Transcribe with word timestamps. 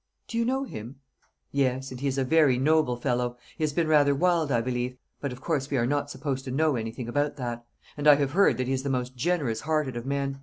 "Do 0.27 0.35
you 0.39 0.45
know 0.45 0.63
him?" 0.63 0.95
"Yes, 1.51 1.91
and 1.91 1.99
he 1.99 2.07
is 2.07 2.17
a 2.17 2.23
very 2.23 2.57
noble 2.57 2.97
fellow. 2.97 3.37
He 3.55 3.63
has 3.63 3.71
been 3.71 3.87
rather 3.87 4.15
wild, 4.15 4.51
I 4.51 4.59
believe; 4.59 4.97
but 5.19 5.31
of 5.31 5.41
course 5.41 5.69
we 5.69 5.77
are 5.77 5.85
not 5.85 6.09
supposed 6.09 6.43
to 6.45 6.49
know 6.51 6.75
anything 6.75 7.07
about 7.07 7.35
that; 7.35 7.63
and 7.95 8.07
I 8.07 8.15
have 8.15 8.31
heard 8.31 8.57
that 8.57 8.65
he 8.65 8.73
is 8.73 8.81
the 8.81 8.89
most 8.89 9.15
generous 9.15 9.61
hearted 9.61 9.95
of 9.95 10.07
men. 10.07 10.39